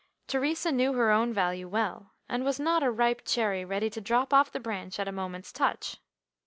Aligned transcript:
Theresa 0.27 0.71
knew 0.71 0.93
her 0.93 1.11
own 1.11 1.31
value 1.31 1.67
well, 1.67 2.13
and 2.27 2.43
was 2.43 2.59
not 2.59 2.81
a 2.81 2.89
ripe 2.89 3.21
cherry 3.23 3.63
ready 3.63 3.87
to 3.91 4.01
drop 4.01 4.33
off 4.33 4.51
the 4.51 4.59
branch 4.59 4.97
at 4.99 5.07
a 5.07 5.11
moment's 5.11 5.51
touch. 5.53 5.99